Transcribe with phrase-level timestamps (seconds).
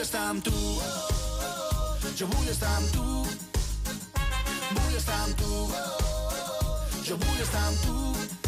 [0.00, 0.80] budeš tam tu,
[2.16, 3.04] že budeš tam tu,
[4.72, 5.52] budeš tam tu,
[7.04, 8.39] že budeš tam tu.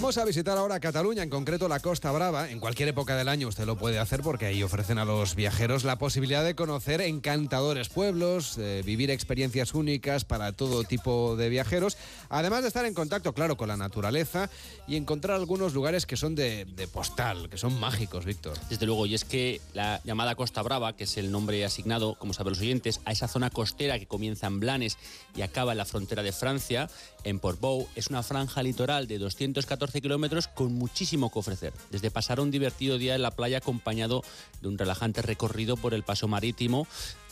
[0.00, 2.48] Vamos a visitar ahora Cataluña, en concreto la Costa Brava.
[2.48, 5.84] En cualquier época del año usted lo puede hacer porque ahí ofrecen a los viajeros
[5.84, 11.98] la posibilidad de conocer encantadores pueblos, eh, vivir experiencias únicas para todo tipo de viajeros,
[12.30, 14.48] además de estar en contacto, claro, con la naturaleza
[14.88, 18.56] y encontrar algunos lugares que son de, de postal, que son mágicos, Víctor.
[18.70, 22.32] Desde luego, y es que la llamada Costa Brava, que es el nombre asignado, como
[22.32, 24.96] saben los oyentes, a esa zona costera que comienza en Blanes
[25.36, 26.88] y acaba en la frontera de Francia,
[27.22, 31.72] en Portbou, es una franja litoral de 214 kilómetros con muchísimo que ofrecer.
[31.90, 34.22] Desde pasar un divertido día en la playa acompañado
[34.60, 36.86] de un relajante recorrido por el paso marítimo,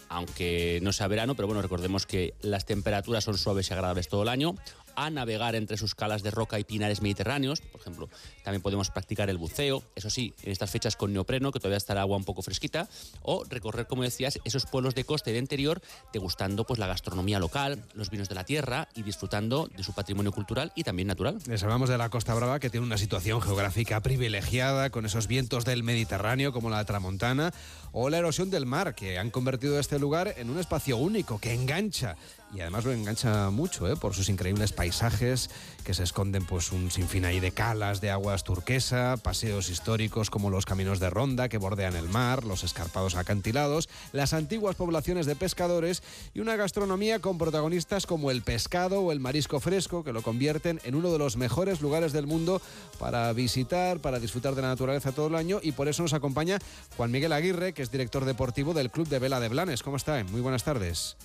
[0.09, 4.23] aunque no sea verano, pero bueno, recordemos que las temperaturas son suaves y agradables todo
[4.23, 4.55] el año,
[4.97, 8.09] a navegar entre sus calas de roca y pinares mediterráneos, por ejemplo,
[8.43, 11.93] también podemos practicar el buceo, eso sí, en estas fechas con neopreno, que todavía está
[11.93, 12.89] el agua un poco fresquita,
[13.23, 15.81] o recorrer, como decías, esos pueblos de costa y de interior,
[16.13, 20.33] degustando pues la gastronomía local, los vinos de la tierra y disfrutando de su patrimonio
[20.33, 21.39] cultural y también natural.
[21.47, 25.65] Les hablamos de la Costa Brava, que tiene una situación geográfica privilegiada, con esos vientos
[25.65, 27.53] del Mediterráneo como la tramontana,
[27.93, 31.55] o la erosión del mar, que han convertido este lugar en un espacio único, que
[31.55, 32.17] engancha
[32.55, 33.97] y además lo engancha mucho ¿eh?
[33.97, 35.51] por sus increíbles paisajes
[35.85, 40.51] que se esconden pues un sinfín ahí de calas de aguas turquesa, paseos históricos como
[40.51, 45.37] los caminos de ronda que bordean el mar, los escarpados acantilados, las antiguas poblaciones de
[45.37, 46.03] pescadores
[46.35, 50.81] y una gastronomía con protagonistas como el pescado o el marisco fresco que lo convierten
[50.85, 52.63] en uno de los mejores lugares del mundo
[52.99, 56.59] para visitar, para disfrutar de la naturaleza todo el año y por eso nos acompaña
[56.97, 59.83] Juan Miguel Aguirre, que es director deportivo del Club de Vela de Blanes.
[59.83, 60.23] ¿Cómo está?
[60.25, 61.17] Muy buenas tardes.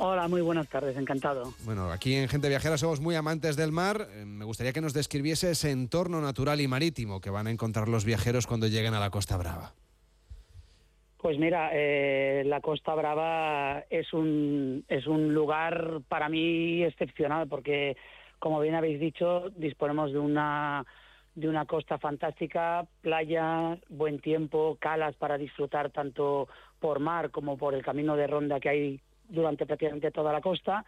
[0.00, 1.52] Hola, muy buenas tardes, encantado.
[1.64, 4.06] Bueno, aquí en Gente Viajera somos muy amantes del mar.
[4.12, 7.88] Eh, Me gustaría que nos describiese ese entorno natural y marítimo que van a encontrar
[7.88, 9.72] los viajeros cuando lleguen a la Costa Brava.
[11.20, 17.96] Pues mira, eh, la Costa Brava es un, es un lugar para mí excepcional porque,
[18.38, 20.86] como bien habéis dicho, disponemos de una,
[21.34, 26.46] de una costa fantástica, playa, buen tiempo, calas para disfrutar tanto
[26.78, 30.84] por mar como por el camino de ronda que hay durante prácticamente toda la costa.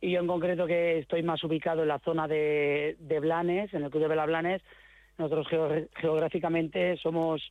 [0.00, 3.82] Y yo en concreto que estoy más ubicado en la zona de, de Blanes, en
[3.84, 4.62] el Club de Vela Blanes,
[5.16, 7.42] nosotros geo- geográficamente somos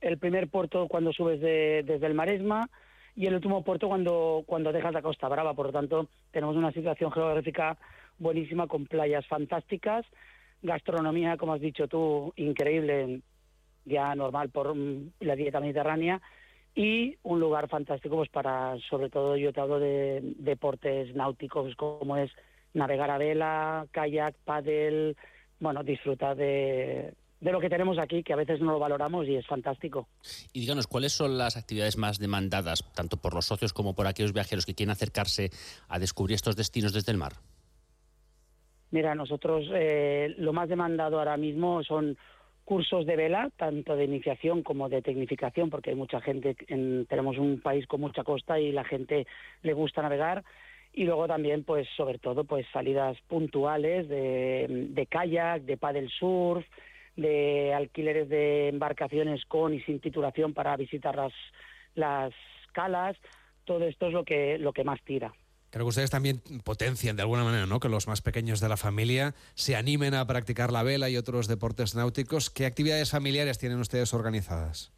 [0.00, 2.68] el primer puerto cuando subes de- desde el Maresma
[3.16, 5.54] y el último puerto cuando, cuando dejas la Costa Brava.
[5.54, 7.78] Por lo tanto, tenemos una situación geográfica
[8.18, 10.04] buenísima con playas fantásticas,
[10.62, 13.20] gastronomía, como has dicho tú, increíble,
[13.86, 16.20] ya normal por mm, la dieta mediterránea
[16.74, 22.16] y un lugar fantástico pues para, sobre todo yo te hablo de deportes náuticos como
[22.16, 22.30] es
[22.72, 25.14] navegar a vela, kayak, paddle,
[25.60, 29.36] bueno, disfrutar de, de lo que tenemos aquí, que a veces no lo valoramos y
[29.36, 30.08] es fantástico.
[30.52, 34.32] Y díganos, ¿cuáles son las actividades más demandadas, tanto por los socios como por aquellos
[34.32, 35.50] viajeros que quieren acercarse
[35.88, 37.34] a descubrir estos destinos desde el mar?
[38.90, 42.16] Mira, nosotros eh, lo más demandado ahora mismo son
[42.64, 47.38] cursos de vela, tanto de iniciación como de tecnificación, porque hay mucha gente, en- tenemos
[47.38, 49.26] un país con mucha costa y la gente
[49.62, 50.42] le gusta navegar.
[50.92, 56.64] Y luego también, pues sobre todo, pues salidas puntuales de, de kayak, de paddle surf,
[57.16, 61.32] de alquileres de embarcaciones con y sin titulación para visitar las,
[61.94, 62.32] las
[62.72, 63.16] calas.
[63.64, 65.32] Todo esto es lo que, lo que más tira.
[65.74, 67.80] Creo que ustedes también potencian de alguna manera, ¿no?
[67.80, 71.48] Que los más pequeños de la familia se animen a practicar la vela y otros
[71.48, 72.48] deportes náuticos.
[72.48, 74.92] ¿Qué actividades familiares tienen ustedes organizadas?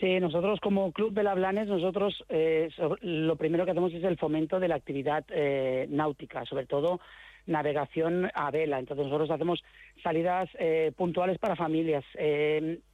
[0.00, 2.70] Sí, nosotros como Club Vela Blanes, nosotros eh,
[3.02, 7.00] lo primero que hacemos es el fomento de la actividad eh, náutica, sobre todo
[7.44, 8.78] navegación a vela.
[8.78, 9.62] Entonces nosotros hacemos
[10.02, 12.06] salidas eh, puntuales para familias,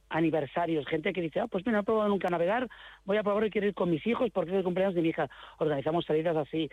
[0.09, 2.67] aniversarios, gente que dice, ah, pues mira, no he probado nunca navegar,
[3.05, 5.09] voy a probar y quiero ir con mis hijos porque es el cumpleaños de mi
[5.09, 5.29] hija.
[5.57, 6.69] Organizamos salidas así.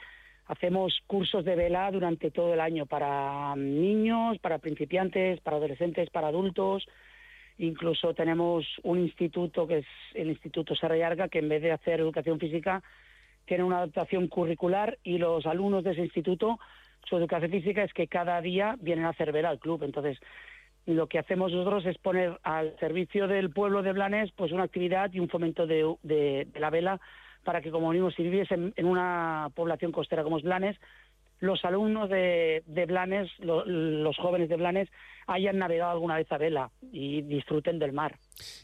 [0.47, 6.29] Hacemos cursos de vela durante todo el año para niños, para principiantes, para adolescentes, para
[6.29, 6.87] adultos.
[7.59, 11.73] Incluso tenemos un instituto que es el Instituto Serra y Arga, que en vez de
[11.73, 12.83] hacer educación física,
[13.47, 16.59] tiene una adaptación curricular y los alumnos de ese instituto,
[17.09, 19.83] su educación física es que cada día vienen a hacer vela al club.
[19.85, 20.19] Entonces,
[20.87, 25.12] lo que hacemos nosotros es poner al servicio del pueblo de Blanes pues una actividad
[25.12, 27.00] y un fomento de, de- la vela
[27.44, 30.77] para que como mismo si vivies en, en una población costera como es Blanes,
[31.38, 34.88] los alumnos de, Blanes, los jóvenes de Blanes,
[35.27, 38.19] hayan navegado alguna vez a vela y disfruten del mar.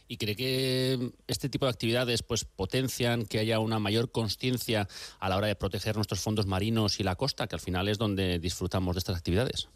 [0.07, 4.87] ¿Y cree que este tipo de actividades pues potencian que haya una mayor conciencia
[5.19, 7.99] a la hora de proteger nuestros fondos marinos y la costa, que al final es
[7.99, 9.69] donde disfrutamos de estas actividades?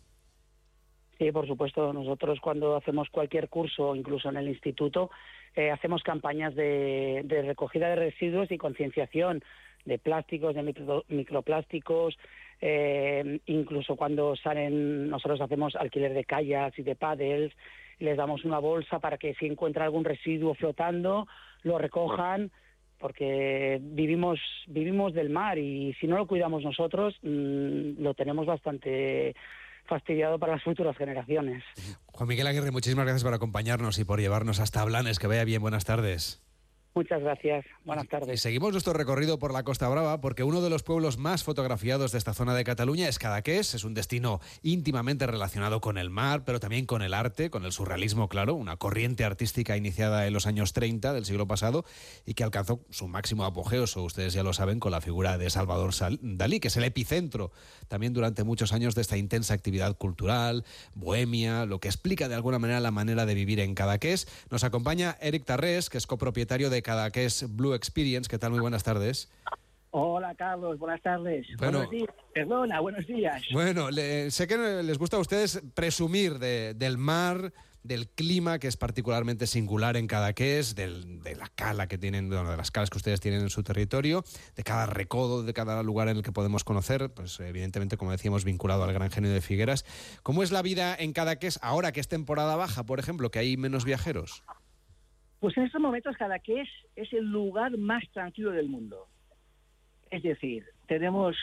[1.17, 1.91] Sí, por supuesto.
[1.93, 5.09] Nosotros cuando hacemos cualquier curso, incluso en el instituto,
[5.55, 9.43] eh, hacemos campañas de, recogida de residuos y concienciación
[9.85, 12.17] de plásticos, de microplásticos,
[12.61, 17.53] eh, incluso cuando salen, nosotros hacemos alquiler de kayaks y de paddles,
[17.99, 21.27] les damos una bolsa para que si encuentra algún residuo flotando,
[21.63, 22.51] lo recojan,
[22.99, 29.35] porque vivimos, vivimos del mar y si no lo cuidamos nosotros, mm, lo tenemos bastante
[29.87, 31.63] fastidiado para las futuras generaciones.
[32.05, 35.19] Juan Miguel Aguirre, muchísimas gracias por acompañarnos y por llevarnos hasta Blanes.
[35.19, 36.46] Que vaya bien, buenas tardes.
[36.93, 37.65] Muchas gracias.
[37.85, 38.33] Buenas tardes.
[38.33, 42.11] Y seguimos nuestro recorrido por la Costa Brava porque uno de los pueblos más fotografiados
[42.11, 43.75] de esta zona de Cataluña es Cadaqués.
[43.75, 47.71] Es un destino íntimamente relacionado con el mar, pero también con el arte, con el
[47.71, 51.85] surrealismo, claro, una corriente artística iniciada en los años 30 del siglo pasado
[52.25, 55.49] y que alcanzó su máximo apogeo, eso ustedes ya lo saben, con la figura de
[55.49, 57.51] Salvador Dalí, que es el epicentro
[57.87, 62.59] también durante muchos años de esta intensa actividad cultural, bohemia, lo que explica de alguna
[62.59, 64.27] manera la manera de vivir en Cadaqués.
[64.49, 68.29] Nos acompaña Eric Tarrés, que es copropietario de cada que es Blue Experience.
[68.29, 68.51] ¿Qué tal?
[68.51, 69.29] Muy buenas tardes.
[69.91, 71.45] Hola Carlos, buenas tardes.
[71.57, 72.07] buenos días.
[72.33, 73.43] Perdona, buenos días.
[73.51, 77.51] Bueno, sé que les gusta a ustedes presumir del mar,
[77.83, 82.55] del clima que es particularmente singular en Cadaqués, del, de la cala que tienen, de
[82.55, 84.23] las calas que ustedes tienen en su territorio,
[84.55, 88.45] de cada recodo, de cada lugar en el que podemos conocer, pues evidentemente, como decíamos,
[88.45, 89.83] vinculado al Gran Genio de Figueras.
[90.23, 93.57] ¿Cómo es la vida en Cadaqués ahora que es temporada baja, por ejemplo, que hay
[93.57, 94.43] menos viajeros?
[95.39, 99.07] Pues en estos momentos Cadaqués es el lugar más tranquilo del mundo.
[100.09, 101.35] Es decir, tenemos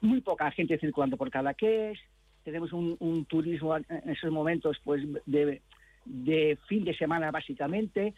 [0.00, 1.98] muy poca gente circulando por Cadaqués,
[2.42, 8.14] tenemos un, turismo en esos momentos pues de, fin de semana básicamente.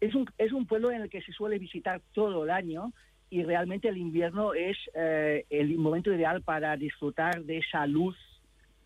[0.00, 2.92] Es un, es un pueblo en el que se suele visitar todo el año
[3.28, 8.16] y realmente el invierno es eh, el momento ideal para disfrutar de esa luz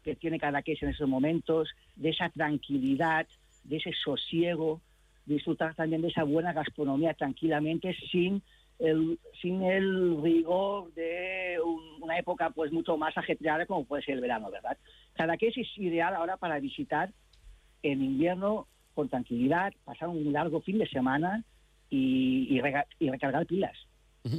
[0.03, 3.29] que tiene Cadaqués en esos momentos, de esa tranquilidad,
[3.65, 4.81] de ese sosiego,
[5.27, 8.43] disfrutar también de esa buena gastronomía tranquilamente sin
[8.79, 11.59] el, sin el rigor de
[12.01, 14.77] una época pues mucho más ajetreada como puede ser el verano, ¿verdad?
[15.13, 17.11] Cada que es ideal ahora para visitar
[17.83, 21.45] en invierno con tranquilidad, pasar un largo fin de semana
[21.89, 22.61] y
[23.01, 23.77] recargar pilas.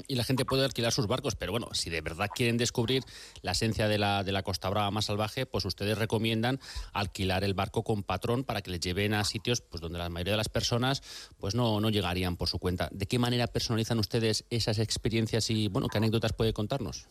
[0.08, 3.04] Y la gente puede alquilar sus barcos, pero bueno, si de verdad quieren descubrir
[3.42, 6.60] la esencia de la, de la Costa Brava más salvaje, pues ustedes recomiendan
[6.94, 10.34] alquilar el barco con patrón para que les lleven a sitios pues donde la mayoría
[10.34, 12.88] de las personas pues no, no llegarían por su cuenta.
[12.92, 17.08] ¿De qué manera personalizan ustedes esas experiencias y bueno, qué anécdotas puede contarnos?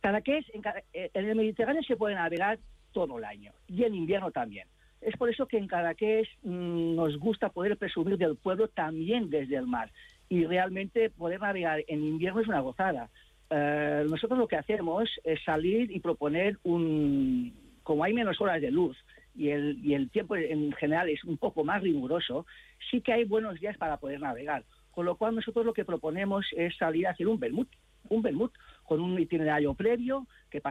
[0.00, 0.46] Cada que es,
[0.92, 2.58] eh, en, el Mediterráneo se puede navegar
[2.92, 4.68] todo el año y en invierno también.
[5.00, 9.56] Es por eso que en Cadaqués mmm, nos gusta poder presumir del pueblo también desde
[9.56, 9.90] el mar
[10.28, 13.10] y realmente poder navegar en invierno es una gozada.
[13.50, 18.70] Eh, nosotros lo que hacemos es salir y proponer un, como hay menos horas de
[18.70, 18.96] luz
[19.34, 22.46] y el, y el tiempo en general es un poco más riguroso,
[22.90, 24.64] sí que hay buenos días para poder navegar.
[24.90, 27.66] Con lo cual nosotros lo que proponemos es salir a hacer un Bermud,
[28.08, 28.50] un Bermud
[28.84, 30.62] con un itinerario previo, que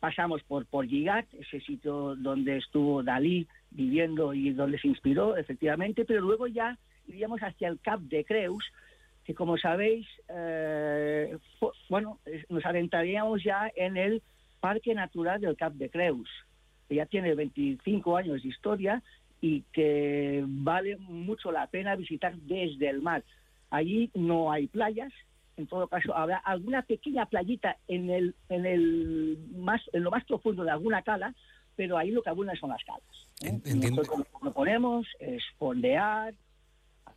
[0.00, 6.04] pasamos por, por Gigat, ese sitio donde estuvo Dalí viviendo y donde se inspiró, efectivamente,
[6.04, 8.64] pero luego ya iríamos hacia el Cap de Creus,
[9.28, 11.36] que como sabéis, eh,
[11.90, 12.18] bueno,
[12.48, 14.22] nos adentraríamos ya en el
[14.58, 16.30] Parque Natural del Cap de Creus,
[16.88, 19.02] que ya tiene 25 años de historia
[19.42, 23.22] y que vale mucho la pena visitar desde el mar.
[23.68, 25.12] Allí no hay playas,
[25.58, 30.24] en todo caso habrá alguna pequeña playita en el, en el más, en lo más
[30.24, 31.34] profundo de alguna cala,
[31.76, 33.28] pero ahí lo que abundan son las calas.
[33.42, 33.60] ¿eh?
[33.74, 36.32] Nosotros lo que proponemos es fondear,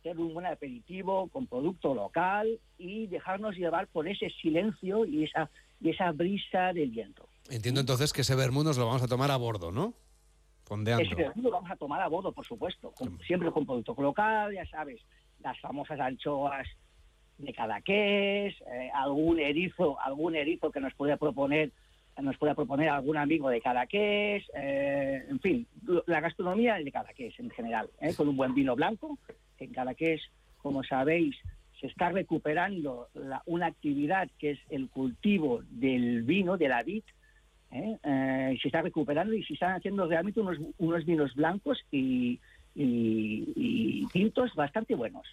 [0.02, 5.48] hacer un buen aperitivo con producto local y dejarnos llevar por ese silencio y esa,
[5.80, 7.28] y esa brisa del viento.
[7.48, 9.94] Entiendo entonces que ese vermú nos lo vamos a tomar a bordo, ¿no?
[10.64, 11.04] Fondeando.
[11.04, 12.92] Ese vermú lo vamos a tomar a bordo, por supuesto,
[13.24, 15.00] siempre con producto local, ya sabes,
[15.40, 16.66] las famosas anchoas
[17.38, 21.70] de Cadaqués, eh, algún erizo, algún erizo que nos pueda proponer
[22.20, 25.66] nos pueda proponer algún amigo de Cadaqués, eh, en fin,
[26.06, 29.18] la gastronomía de Cadaqués en general, eh, con un buen vino blanco
[29.62, 30.20] en Cadaqués,
[30.58, 31.36] como sabéis,
[31.80, 33.08] se está recuperando
[33.46, 37.02] una actividad que es el cultivo del vino, de la vid,
[37.72, 37.98] ¿eh?
[38.02, 42.40] Eh, se está recuperando y se están haciendo realmente unos, unos vinos blancos y,
[44.12, 45.26] tintos bastante buenos.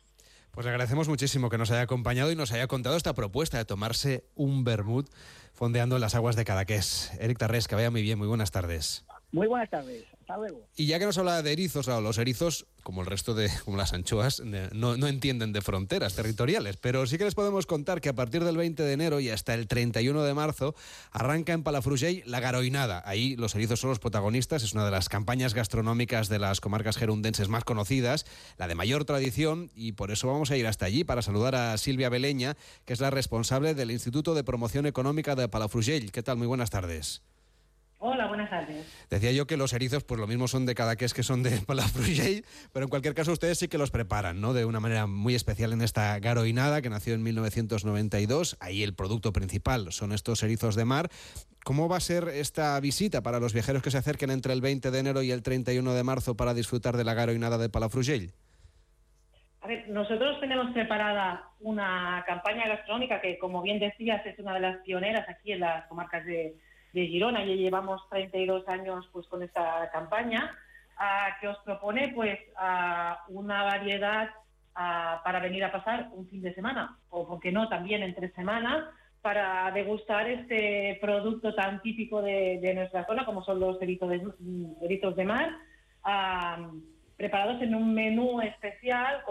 [0.51, 3.65] Pues le agradecemos muchísimo que nos haya acompañado y nos haya contado esta propuesta de
[3.65, 5.07] tomarse un vermut
[5.53, 7.13] fondeando en las aguas de Cadaqués.
[7.19, 9.05] Eric Tarrés, que vaya muy bien, muy buenas tardes.
[9.31, 10.05] Muy buenas tardes.
[10.21, 10.67] Hasta luego.
[10.75, 13.77] Y ya que nos habla de erizos, claro, los erizos, como el resto de, como
[13.77, 18.13] las anchoas, no, entienden de fronteras territoriales, pero sí que les podemos contar que a
[18.13, 20.75] partir del 20 de enero y hasta el 31 de marzo
[21.11, 23.03] arranca en Palafrugell la garoinada.
[23.05, 26.97] Ahí los erizos son los protagonistas, es una de las campañas gastronómicas de las comarcas
[26.97, 28.25] gerundenses más conocidas,
[28.57, 31.77] la de mayor tradición, y por eso vamos a ir hasta allí para saludar a
[31.77, 36.11] Silvia Beleña, que es la responsable del Instituto de Promoción Económica de Palafrugell.
[36.11, 36.37] ¿Qué tal?
[36.37, 37.21] Muy buenas tardes.
[38.01, 39.07] Hola, buenas tardes.
[39.09, 41.43] Decía yo que los erizos, pues lo mismo son de cada que es que son
[41.43, 44.53] de Palafrugell, pero en cualquier caso ustedes sí que los preparan, ¿no?
[44.53, 48.55] De una manera muy especial en esta garoinada que nació en 1992.
[48.61, 51.09] Ahí el producto principal son estos erizos de mar.
[51.65, 54.91] ¿Cómo va a ser esta visita para los viajeros que se acerquen entre el 20
[54.91, 58.31] de enero y el 31 de marzo para disfrutar de la garoinada de Palafrugell?
[59.59, 64.61] A ver, nosotros tenemos preparada una campaña gastronómica que, como bien decías, es una de
[64.61, 66.55] las pioneras aquí en las comarcas de
[66.93, 70.55] de Girona, ya llevamos 32 años pues con esta campaña,
[71.39, 72.39] que os propone pues
[73.27, 74.29] una variedad
[74.73, 78.85] para venir a pasar un fin de semana, o por qué no, también entre semanas,
[79.21, 85.25] para degustar este producto tan típico de, nuestra zona, como son los eritos de, de
[85.25, 85.57] mar,
[87.17, 89.21] preparados en un menú especial,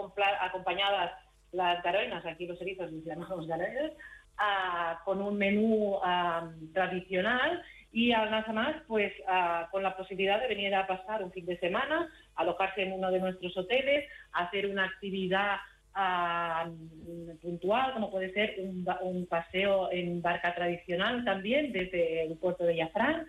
[0.41, 1.11] acompañadas
[1.51, 3.91] las garoinas, aquí los erizos los llamamos garoinas,
[5.03, 5.97] con un menú
[6.73, 9.11] tradicional y además pues
[9.71, 13.19] con la posibilidad de venir a pasar un fin de semana, alojarse en uno de
[13.19, 15.57] nuestros hoteles, hacer una actividad
[17.41, 23.25] puntual, como puede ser un, paseo en barca tradicional también desde el puerto de Yafrán,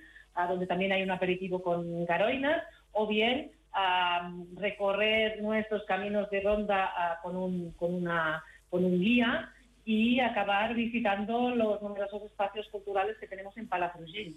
[0.48, 2.62] donde también hay un aperitivo con garoinas,
[2.92, 3.50] o bien
[4.56, 9.50] recorrer nuestros caminos de ronda con, un, con, una, con un guía
[9.84, 14.36] y acabar visitando los numerosos espacios culturales que tenemos en Palafrugell.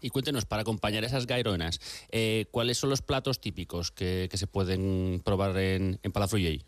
[0.00, 5.20] Y cuéntenos, para acompañar esas gaironas, eh, ¿cuáles son los platos típicos que, se pueden
[5.24, 6.62] probar en, en Palafrugell?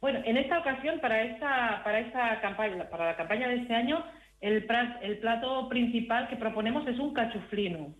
[0.00, 4.04] Bueno, en esta ocasión, para esta, para esta campaña, para la campaña de este año,
[4.40, 4.66] el,
[5.02, 7.94] el plato principal que proponemos es un cachuflino.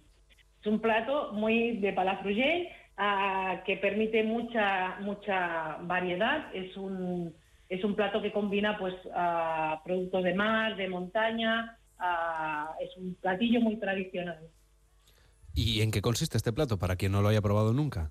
[0.61, 6.55] Es un plato muy de Palafrugell ah, que permite mucha, mucha variedad.
[6.55, 7.35] Es un
[7.69, 8.95] es un plato que combina pues
[9.85, 11.79] productos de mar, de montaña,
[12.81, 14.39] es un platillo muy tradicional.
[15.55, 18.11] ¿Y en qué consiste este plato para quien no lo haya probado nunca?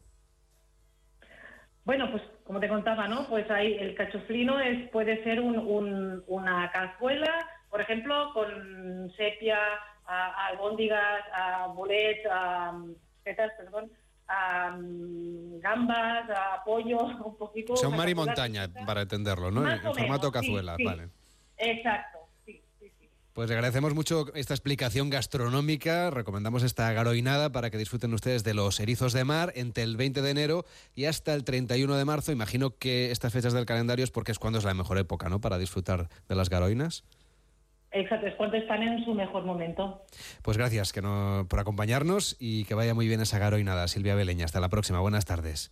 [1.85, 3.27] Bueno, pues como te contaba, ¿no?
[3.29, 9.57] Pues ahí el cachoflino es, puede ser una cazuela, por ejemplo, con sepia,
[10.05, 11.23] albóndigas,
[11.73, 12.23] bolet,
[13.23, 13.89] setas, perdón,
[14.27, 17.73] gambas, a pollo, un poquito.
[17.73, 19.69] O sea, un mar y montaña, para entenderlo, ¿no?
[19.69, 21.09] en formato cazuela, vale.
[21.57, 22.17] Exacto.
[23.37, 26.09] Pues le agradecemos mucho esta explicación gastronómica.
[26.09, 30.23] Recomendamos esta garoinada para que disfruten ustedes de los erizos de mar entre el 20
[30.23, 30.65] de enero
[30.95, 32.31] y hasta el 31 de marzo.
[32.31, 35.39] Imagino que estas fechas del calendario es porque es cuando es la mejor época, ¿no?
[35.39, 37.03] Para disfrutar de las garoinas.
[37.91, 40.03] Exacto, es cuando están en su mejor momento.
[40.41, 44.45] Pues gracias que no, por acompañarnos y que vaya muy bien esa garoinada, Silvia Beleña.
[44.45, 44.99] Hasta la próxima.
[44.99, 45.71] Buenas tardes.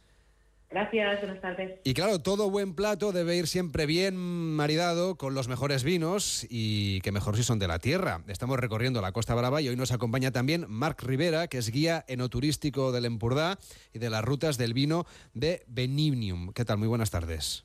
[0.70, 1.80] Gracias, buenas tardes.
[1.84, 7.00] Y claro, todo buen plato debe ir siempre bien maridado con los mejores vinos y
[7.02, 8.24] que mejor si son de la tierra.
[8.28, 12.04] Estamos recorriendo la Costa Brava y hoy nos acompaña también Marc Rivera, que es guía
[12.08, 13.58] enoturístico del Empurdá
[13.94, 16.52] y de las rutas del vino de Benignium.
[16.52, 16.78] ¿Qué tal?
[16.78, 17.64] Muy buenas tardes.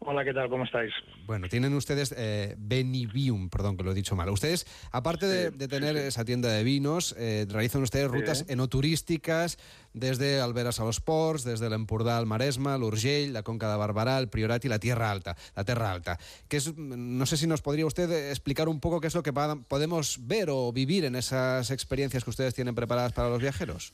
[0.00, 0.48] Hola, ¿qué tal?
[0.48, 0.92] ¿Cómo estáis?
[1.26, 4.28] Bueno, tienen ustedes eh, Benivium, perdón que lo he dicho mal.
[4.28, 9.58] Ustedes, aparte de, tener esa tienda de vinos, eh, realizan ustedes rutas enoturísticas
[9.94, 14.18] desde Alberas a los Ports, desde el Empordà al Maresma, l'Urgell, la Conca de Barberà,
[14.18, 15.36] el Priorat y la Tierra Alta.
[15.54, 16.18] La Tierra Alta.
[16.48, 19.32] Que es, no sé si nos podría usted explicar un poco qué es lo que
[19.32, 23.92] podemos ver o vivir en esas experiencias que ustedes tienen preparadas para los viajeros.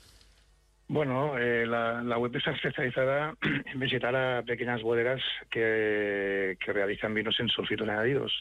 [0.92, 3.32] Bueno, eh, la, web está especializada
[3.72, 8.32] en visitar a pequeñas bodegas que, realizan vinos sin sulfitos añadidos.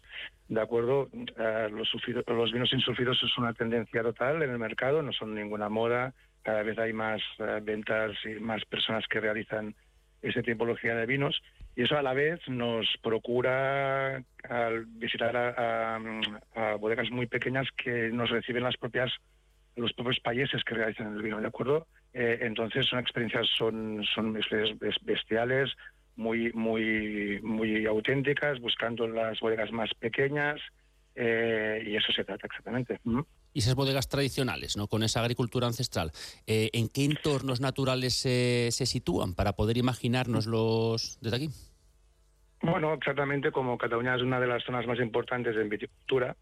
[0.48, 5.36] De acuerdo, los, vinos sin sulfitos es una tendencia total en el mercado, no son
[5.36, 6.16] ninguna moda.
[6.42, 9.76] Cada vez hay más eh, ventas y más personas que realizan
[10.24, 11.40] esa tipología de vinos.
[11.76, 16.00] Y eso a la vez nos procura al visitar a,
[16.80, 19.12] bodegas muy pequeñas que nos reciben las propias
[19.76, 21.88] los propios países que realizan el vino, ¿de acuerdo?
[22.14, 25.72] Eh, entonces son experiencias, son, son experiencias bestiales,
[26.16, 30.60] muy, muy, muy auténticas, buscando las bodegas más pequeñas,
[31.16, 33.00] eh, y eso se trata exactamente.
[33.54, 34.88] Y esas bodegas tradicionales, ¿no?
[34.88, 36.12] con esa agricultura ancestral,
[36.46, 41.50] eh, ¿en qué entornos naturales se sitúan para poder imaginárnoslos desde aquí?
[42.62, 46.36] Bueno, exactamente como Cataluña es una de las zonas más importantes en viticultura,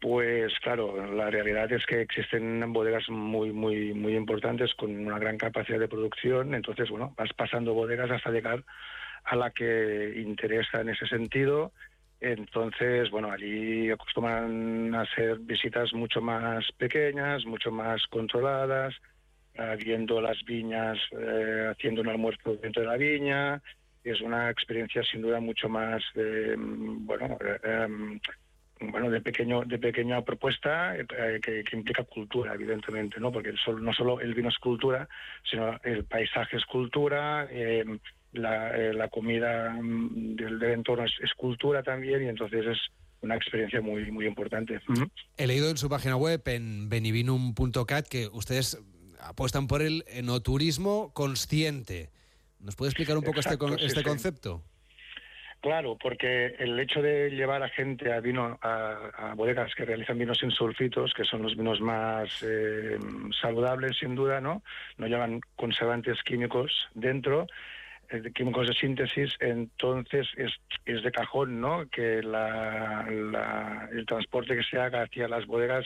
[0.00, 5.38] pues claro, la realidad es que existen bodegas muy, muy, muy importantes con una gran
[5.38, 6.54] capacidad de producción.
[6.54, 8.62] Entonces, bueno, vas pasando bodegas hasta llegar
[9.24, 11.72] a la que interesa en ese sentido.
[12.20, 18.94] Entonces, bueno, allí acostumbran a hacer visitas mucho más pequeñas, mucho más controladas,
[19.84, 23.62] viendo las viñas, eh, haciendo un almuerzo dentro de la viña.
[24.04, 28.20] Es una experiencia sin duda mucho más, eh, bueno, eh, em,
[28.80, 31.06] bueno, de pequeño, de pequeña propuesta eh,
[31.42, 33.32] que, que implica cultura, evidentemente, ¿no?
[33.32, 35.08] Porque sol- no solo el vino es cultura,
[35.50, 37.84] sino el paisaje es cultura, eh,
[38.32, 42.78] la, eh, la comida mm, del, del entorno es, es cultura también, y entonces es
[43.22, 44.78] una experiencia muy, muy importante.
[45.38, 48.78] He leído en su página web, en benivinum.cat, que ustedes
[49.20, 52.10] apuestan por el enoturismo consciente.
[52.60, 54.02] ¿Nos puede explicar un poco este, con- este sí.
[54.02, 54.62] concepto?
[55.60, 60.38] Claro, porque el hecho de llevar a gente a vino a, bodegas que realizan vinos
[60.38, 62.96] sin sulfitos, que son los vinos más eh,
[63.40, 64.62] saludables sin duda, ¿no?
[64.96, 67.46] No llevan conservantes químicos dentro,
[68.10, 70.52] eh, químicos de síntesis, entonces es,
[70.84, 71.88] es de cajón, ¿no?
[71.90, 73.04] Que la-
[73.90, 75.84] el transporte que se haga hacia las bodegas,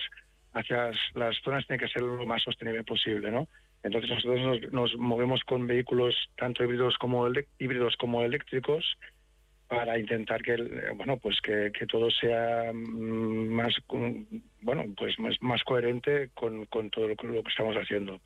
[0.53, 3.49] hacia las, las zonas, tiene que ser lo más sostenible posible, ¿no?
[3.83, 7.27] Entonces nosotros nos, nos movemos con vehículos tanto híbridos como
[7.59, 8.99] híbridos como eléctricos
[9.71, 13.73] para intentar que eh, bueno pues que, que todo sea mm, más
[14.61, 18.21] bueno pues más, más coherente con, con todo lo que lo que estamos haciendo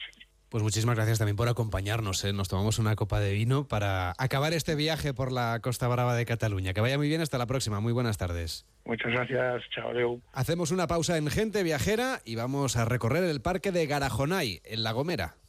[0.48, 2.24] Pues muchísimas gracias también por acompañarnos.
[2.24, 2.32] ¿eh?
[2.32, 6.24] Nos tomamos una copa de vino para acabar este viaje por la Costa Brava de
[6.24, 6.72] Cataluña.
[6.72, 7.80] Que vaya muy bien, hasta la próxima.
[7.80, 8.64] Muy buenas tardes.
[8.86, 10.20] muchas gracias chao Leo.
[10.32, 14.82] Hacemos una pausa en Gente Viajera y vamos a recorrer el parque de Garajonay, en
[14.82, 15.34] La Gomera.